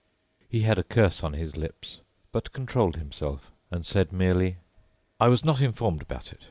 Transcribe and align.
."He 0.49 0.61
had 0.61 0.79
a 0.79 0.83
curse 0.83 1.23
on 1.23 1.33
his 1.33 1.55
lips, 1.55 1.99
but 2.31 2.53
controlled 2.53 2.95
himself 2.95 3.51
and 3.69 3.85
said 3.85 4.11
merely: 4.11 4.57
"I 5.19 5.27
was 5.27 5.45
not 5.45 5.61
informed 5.61 6.01
about 6.01 6.33
it. 6.33 6.39